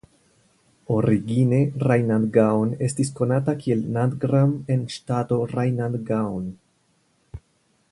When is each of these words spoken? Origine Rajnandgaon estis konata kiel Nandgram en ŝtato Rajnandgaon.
Origine 0.93 1.59
Rajnandgaon 1.87 2.71
estis 2.87 3.13
konata 3.21 3.55
kiel 3.65 3.85
Nandgram 3.99 4.57
en 4.77 4.89
ŝtato 4.97 5.41
Rajnandgaon. 5.55 6.51